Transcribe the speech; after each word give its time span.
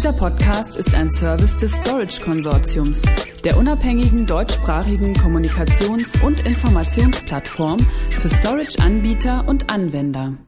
Dieser 0.00 0.14
Podcast 0.14 0.78
ist 0.78 0.94
ein 0.94 1.10
Service 1.10 1.58
des 1.58 1.72
Storage 1.72 2.22
Konsortiums, 2.22 3.02
der 3.44 3.58
unabhängigen 3.58 4.26
deutschsprachigen 4.26 5.12
Kommunikations- 5.12 6.18
und 6.22 6.40
Informationsplattform 6.40 7.78
für 8.08 8.30
Storage-Anbieter 8.30 9.46
und 9.46 9.68
Anwender. 9.68 10.38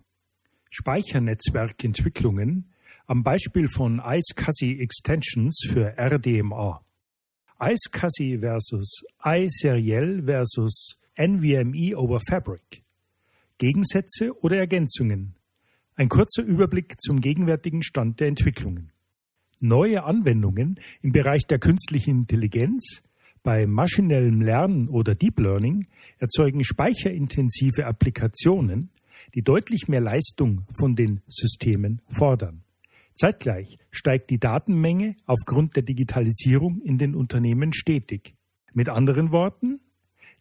Speichernetzwerkentwicklungen 0.70 2.72
am 3.06 3.22
Beispiel 3.22 3.68
von 3.68 4.00
iSCSI 4.02 4.80
Extensions 4.80 5.66
für 5.68 5.98
RDMA. 5.98 6.80
iSCSI 7.60 8.38
versus 8.38 9.02
iSerial 9.22 10.22
versus 10.24 10.98
NVMe 11.18 11.94
over 11.94 12.20
Fabric. 12.26 12.84
Gegensätze 13.58 14.32
oder 14.40 14.56
Ergänzungen. 14.56 15.34
Ein 15.94 16.08
kurzer 16.08 16.42
Überblick 16.42 16.98
zum 17.02 17.20
gegenwärtigen 17.20 17.82
Stand 17.82 18.18
der 18.18 18.28
Entwicklungen. 18.28 18.92
Neue 19.64 20.02
Anwendungen 20.02 20.80
im 21.02 21.12
Bereich 21.12 21.46
der 21.46 21.60
künstlichen 21.60 22.22
Intelligenz, 22.22 23.00
bei 23.44 23.64
maschinellem 23.64 24.40
Lernen 24.40 24.88
oder 24.88 25.14
Deep 25.14 25.38
Learning 25.38 25.86
erzeugen 26.18 26.64
speicherintensive 26.64 27.86
Applikationen, 27.86 28.90
die 29.36 29.42
deutlich 29.42 29.86
mehr 29.86 30.00
Leistung 30.00 30.66
von 30.76 30.96
den 30.96 31.20
Systemen 31.28 32.02
fordern. 32.08 32.64
Zeitgleich 33.14 33.78
steigt 33.92 34.30
die 34.30 34.40
Datenmenge 34.40 35.14
aufgrund 35.26 35.76
der 35.76 35.84
Digitalisierung 35.84 36.80
in 36.82 36.98
den 36.98 37.14
Unternehmen 37.14 37.72
stetig. 37.72 38.34
Mit 38.72 38.88
anderen 38.88 39.30
Worten, 39.30 39.78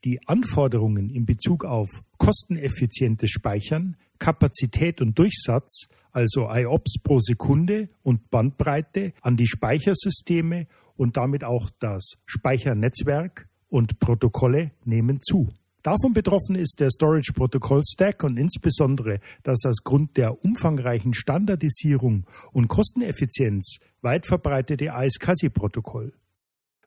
die 0.04 0.20
Anforderungen 0.28 1.10
in 1.10 1.26
Bezug 1.26 1.66
auf 1.66 1.90
kosteneffizientes 2.18 3.30
Speichern, 3.30 3.98
Kapazität 4.20 5.02
und 5.02 5.18
Durchsatz, 5.18 5.88
also 6.12 6.50
IOPS 6.50 7.00
pro 7.04 7.20
Sekunde 7.20 7.90
und 8.04 8.30
Bandbreite 8.30 9.14
an 9.22 9.38
die 9.38 9.48
Speichersysteme 9.48 10.68
und 10.96 11.18
damit 11.18 11.44
auch 11.44 11.70
das 11.80 12.14
Speichernetzwerk 12.26 13.48
und 13.70 14.00
Protokolle 14.00 14.72
nehmen 14.84 15.22
zu. 15.22 15.54
Davon 15.84 16.14
betroffen 16.14 16.56
ist 16.56 16.80
der 16.80 16.92
Storage 16.92 17.34
Protocol 17.34 17.82
Stack 17.84 18.24
und 18.24 18.38
insbesondere 18.38 19.20
das 19.42 19.66
aus 19.66 19.78
Grund 19.84 20.16
der 20.16 20.44
umfangreichen 20.46 21.16
Standardisierung 21.16 22.28
und 22.52 22.68
Kosteneffizienz 22.68 23.78
weit 24.02 24.28
verbreitete 24.28 24.92
iSCSI-Protokoll. 24.94 26.14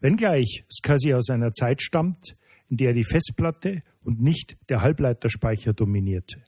Wenngleich 0.00 0.64
SCSI 0.70 1.14
aus 1.14 1.30
einer 1.30 1.52
Zeit 1.52 1.82
stammt, 1.82 2.36
in 2.68 2.76
der 2.76 2.92
die 2.92 3.04
Festplatte 3.04 3.82
und 4.02 4.20
nicht 4.20 4.56
der 4.68 4.82
Halbleiterspeicher 4.82 5.72
dominierte. 5.72 6.42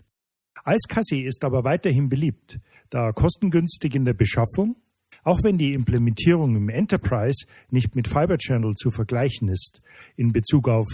iSCSI 0.67 1.21
ist 1.21 1.45
aber 1.45 1.65
weiterhin 1.65 2.09
beliebt, 2.09 2.59
da 2.91 3.13
kostengünstig 3.13 3.95
in 3.95 4.05
der 4.05 4.15
Beschaffung, 4.15 4.77
auch 5.23 5.43
wenn 5.43 5.59
die 5.59 5.73
Implementierung 5.73 6.55
im 6.57 6.69
Enterprise 6.69 7.47
nicht 7.71 7.95
mit 7.95 8.09
Fiber 8.09 8.39
Channel 8.39 8.75
zu 8.75 8.91
vergleichen 8.91 9.49
ist, 9.49 9.81
in 10.17 10.33
Bezug 10.33 10.69
auf 10.69 10.87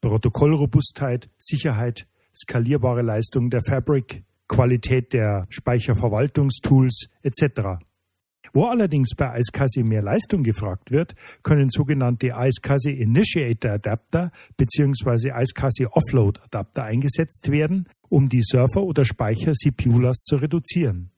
Protokollrobustheit, 0.00 1.28
Sicherheit, 1.36 2.06
skalierbare 2.34 3.02
Leistung 3.02 3.50
der 3.50 3.60
Fabric, 3.66 4.24
Qualität 4.48 5.12
der 5.12 5.46
Speicherverwaltungstools 5.48 7.06
etc. 7.22 7.82
Wo 8.54 8.66
allerdings 8.66 9.14
bei 9.16 9.38
iSCSI 9.38 9.82
mehr 9.82 10.02
Leistung 10.02 10.42
gefragt 10.42 10.90
wird, 10.90 11.14
können 11.42 11.70
sogenannte 11.70 12.34
iSCSI 12.36 12.90
Initiator 12.90 13.72
Adapter 13.72 14.30
bzw. 14.58 15.32
iSCSI 15.34 15.86
Offload 15.86 16.40
Adapter 16.44 16.84
eingesetzt 16.84 17.50
werden, 17.50 17.88
um 18.10 18.28
die 18.28 18.42
Server- 18.42 18.84
oder 18.84 19.06
Speicher-CPU-Last 19.06 20.26
zu 20.26 20.36
reduzieren. 20.36 21.10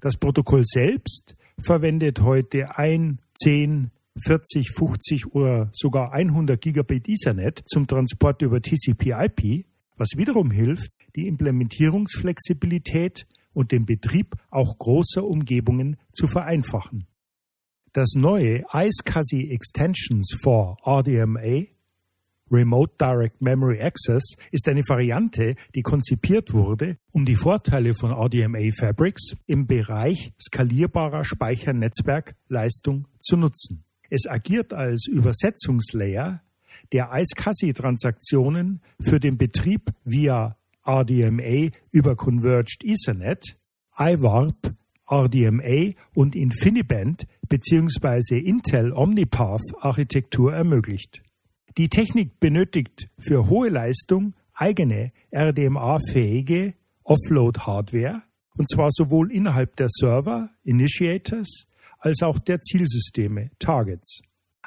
Das 0.00 0.16
Protokoll 0.16 0.64
selbst 0.64 1.36
verwendet 1.60 2.22
heute 2.22 2.78
ein, 2.78 3.20
10, 3.34 3.90
40, 4.16 4.70
50 4.70 5.34
oder 5.34 5.68
sogar 5.72 6.12
100 6.12 6.60
Gigabit 6.60 7.08
Ethernet 7.08 7.62
zum 7.66 7.86
Transport 7.86 8.42
über 8.42 8.60
TCP/IP, 8.60 9.66
was 9.96 10.08
wiederum 10.16 10.50
hilft, 10.50 10.90
die 11.16 11.26
Implementierungsflexibilität 11.28 13.26
und 13.52 13.72
den 13.72 13.86
Betrieb 13.86 14.36
auch 14.50 14.78
großer 14.78 15.24
Umgebungen 15.24 15.96
zu 16.12 16.26
vereinfachen. 16.26 17.06
Das 17.92 18.14
neue 18.14 18.64
iSCSI 18.72 19.50
Extensions 19.50 20.36
for 20.42 20.78
RDMA 20.86 21.66
Remote 22.52 22.92
Direct 23.00 23.40
Memory 23.40 23.80
Access 23.80 24.36
ist 24.50 24.68
eine 24.68 24.82
Variante, 24.86 25.56
die 25.74 25.80
konzipiert 25.80 26.52
wurde, 26.52 26.98
um 27.10 27.24
die 27.24 27.36
Vorteile 27.36 27.94
von 27.94 28.10
RDMA 28.10 28.70
Fabrics 28.76 29.34
im 29.46 29.66
Bereich 29.66 30.32
skalierbarer 30.40 31.24
Speichernetzwerkleistung 31.24 33.08
zu 33.20 33.38
nutzen. 33.38 33.84
Es 34.10 34.26
agiert 34.26 34.74
als 34.74 35.06
Übersetzungslayer 35.06 36.42
der 36.92 37.10
iSCSI-Transaktionen 37.14 38.82
für 39.00 39.18
den 39.18 39.38
Betrieb 39.38 39.90
via 40.04 40.58
RDMA 40.86 41.70
über 41.90 42.16
Converged 42.16 42.82
Ethernet, 42.84 43.56
iWarp, 43.96 44.74
RDMA 45.10 45.92
und 46.14 46.34
InfiniBand 46.34 47.26
bzw. 47.48 48.38
Intel 48.38 48.92
Omnipath 48.92 49.62
Architektur 49.80 50.54
ermöglicht. 50.54 51.22
Die 51.76 51.88
Technik 51.88 52.40
benötigt 52.40 53.08
für 53.18 53.48
hohe 53.48 53.68
Leistung 53.68 54.34
eigene 54.54 55.12
RDMA-fähige 55.30 56.74
Offload-Hardware, 57.04 58.22
und 58.56 58.68
zwar 58.68 58.90
sowohl 58.90 59.32
innerhalb 59.32 59.76
der 59.76 59.88
Server, 59.88 60.50
Initiators, 60.62 61.66
als 61.98 62.22
auch 62.22 62.38
der 62.38 62.60
Zielsysteme, 62.60 63.50
Targets. 63.58 64.20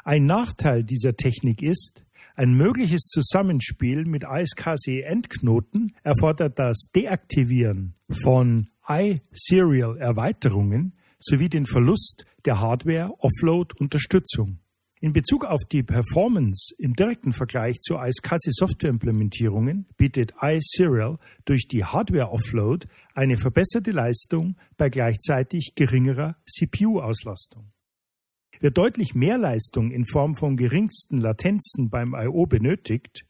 Ein 0.03 0.25
Nachteil 0.25 0.83
dieser 0.83 1.15
Technik 1.15 1.61
ist, 1.61 2.04
ein 2.35 2.53
mögliches 2.53 3.03
Zusammenspiel 3.03 4.03
mit 4.05 4.23
iSCSI-Endknoten 4.23 5.95
erfordert 6.03 6.59
das 6.59 6.87
Deaktivieren 6.93 7.95
von 8.11 8.67
iSerial-Erweiterungen 8.87 10.97
sowie 11.17 11.47
den 11.47 11.65
Verlust 11.65 12.25
der 12.43 12.59
Hardware-Offload-Unterstützung. 12.59 14.59
In 14.99 15.13
Bezug 15.13 15.45
auf 15.45 15.63
die 15.65 15.83
Performance 15.83 16.75
im 16.77 16.93
direkten 16.93 17.31
Vergleich 17.31 17.79
zu 17.79 17.95
iSCSI-Softwareimplementierungen 17.95 19.87
bietet 19.97 20.33
iSerial 20.41 21.19
durch 21.45 21.67
die 21.67 21.85
Hardware-Offload 21.85 22.87
eine 23.13 23.37
verbesserte 23.37 23.91
Leistung 23.91 24.57
bei 24.77 24.89
gleichzeitig 24.89 25.75
geringerer 25.75 26.35
CPU-Auslastung. 26.45 27.71
Wird 28.59 28.77
deutlich 28.77 29.15
mehr 29.15 29.37
Leistung 29.37 29.91
in 29.91 30.05
Form 30.05 30.35
von 30.35 30.55
geringsten 30.55 31.19
Latenzen 31.19 31.89
beim 31.89 32.15
I.O. 32.15 32.45
benötigt, 32.45 33.25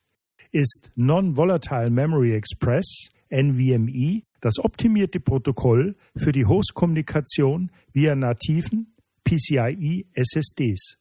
ist 0.51 0.91
Non-Volatile 0.95 1.89
Memory 1.89 2.33
Express 2.33 3.09
NVMe 3.29 4.21
das 4.41 4.59
optimierte 4.59 5.19
Protokoll 5.19 5.95
für 6.15 6.31
die 6.31 6.45
Hostkommunikation 6.45 7.71
via 7.91 8.15
nativen 8.15 8.93
PCIe 9.23 10.05
SSDs. 10.13 10.97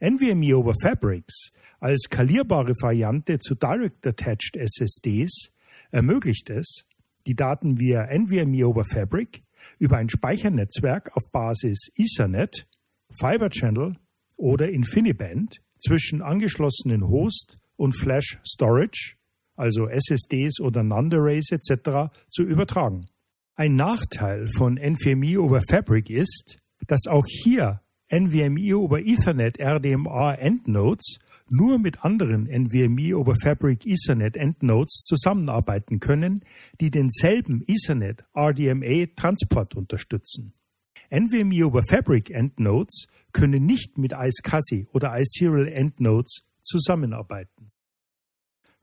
NVMe 0.00 0.56
over 0.56 0.74
Fabrics 0.82 1.52
als 1.78 2.02
skalierbare 2.06 2.74
Variante 2.80 3.38
zu 3.38 3.54
Direct 3.54 4.04
Attached 4.04 4.56
SSDs 4.56 5.52
ermöglicht 5.92 6.50
es, 6.50 6.84
die 7.26 7.36
Daten 7.36 7.78
via 7.78 8.08
NVMe 8.12 8.66
over 8.66 8.84
Fabric 8.84 9.44
über 9.78 9.98
ein 9.98 10.08
Speichernetzwerk 10.08 11.16
auf 11.16 11.30
Basis 11.30 11.92
Ethernet 11.94 12.66
Fiber 13.18 13.50
Channel 13.50 13.96
oder 14.36 14.70
InfiniBand 14.70 15.60
zwischen 15.78 16.22
angeschlossenen 16.22 17.08
Host 17.08 17.58
und 17.76 17.96
Flash 17.96 18.38
Storage, 18.44 19.16
also 19.56 19.88
SSDs 19.88 20.60
oder 20.60 20.82
NAND 20.82 21.14
Arrays 21.14 21.50
etc., 21.50 22.12
zu 22.28 22.42
übertragen. 22.42 23.06
Ein 23.54 23.76
Nachteil 23.76 24.46
von 24.48 24.76
NVMe 24.76 25.38
over 25.38 25.60
Fabric 25.60 26.10
ist, 26.10 26.58
dass 26.86 27.06
auch 27.06 27.26
hier 27.26 27.80
NVMe 28.08 28.76
over 28.76 29.00
Ethernet 29.00 29.58
RDMA 29.58 30.34
Endnodes 30.34 31.18
nur 31.48 31.78
mit 31.78 32.04
anderen 32.04 32.46
NVMe 32.46 33.16
over 33.16 33.34
Fabric 33.34 33.86
Ethernet 33.86 34.36
Endnodes 34.36 35.04
zusammenarbeiten 35.04 36.00
können, 36.00 36.44
die 36.80 36.90
denselben 36.90 37.62
Ethernet 37.66 38.24
RDMA 38.34 39.06
Transport 39.16 39.74
unterstützen. 39.74 40.54
NVMe 41.12 41.62
over 41.62 41.82
Fabric 41.82 42.30
Endnodes 42.30 43.06
können 43.34 43.66
nicht 43.66 43.98
mit 43.98 44.12
iSCSI 44.12 44.86
oder 44.94 45.14
iSerial 45.20 45.68
Endnodes 45.68 46.42
zusammenarbeiten. 46.62 47.70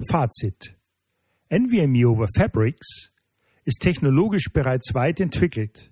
Fazit. 0.08 0.78
NVMe 1.50 2.08
over 2.08 2.28
Fabrics 2.36 3.12
ist 3.66 3.81
technologisch 3.81 4.54
bereits 4.54 4.94
weit 4.94 5.20
entwickelt, 5.20 5.92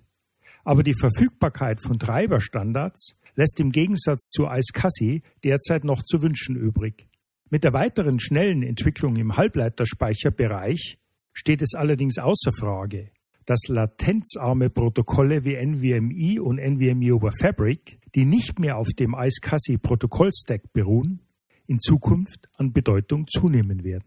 aber 0.62 0.84
die 0.84 0.94
Verfügbarkeit 0.94 1.82
von 1.82 1.98
Treiberstandards 1.98 3.16
lässt 3.34 3.58
im 3.58 3.72
Gegensatz 3.72 4.28
zu 4.28 4.46
iSCSI 4.46 5.22
derzeit 5.42 5.82
noch 5.82 6.04
zu 6.04 6.22
wünschen 6.22 6.54
übrig. 6.54 7.08
Mit 7.50 7.64
der 7.64 7.72
weiteren 7.72 8.20
schnellen 8.20 8.62
Entwicklung 8.62 9.16
im 9.16 9.36
Halbleiterspeicherbereich 9.36 11.00
steht 11.32 11.62
es 11.62 11.74
allerdings 11.74 12.18
außer 12.18 12.52
Frage, 12.52 13.10
dass 13.48 13.66
latenzarme 13.68 14.68
Protokolle 14.68 15.42
wie 15.42 15.56
NVMe 15.56 16.42
und 16.42 16.58
NVMe 16.58 17.14
over 17.14 17.32
Fabric, 17.32 17.98
die 18.14 18.26
nicht 18.26 18.58
mehr 18.58 18.76
auf 18.76 18.88
dem 18.88 19.16
iSCSI 19.18 19.78
Protokollstack 19.78 20.70
beruhen, 20.74 21.20
in 21.66 21.80
Zukunft 21.80 22.50
an 22.58 22.74
Bedeutung 22.74 23.26
zunehmen 23.26 23.84
werden. 23.84 24.04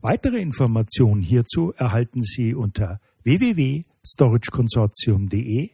Weitere 0.00 0.40
Informationen 0.40 1.22
hierzu 1.22 1.72
erhalten 1.76 2.24
Sie 2.24 2.54
unter 2.54 3.00
www.storageconsortium.de 3.22 5.70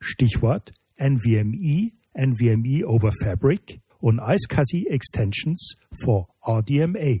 Stichwort 0.00 0.74
NVMe, 1.00 1.92
NVMe 2.14 2.86
over 2.86 3.10
Fabric 3.22 3.80
und 4.00 4.18
iSCSI 4.18 4.88
Extensions 4.88 5.78
for 6.04 6.28
RDMA. 6.46 7.20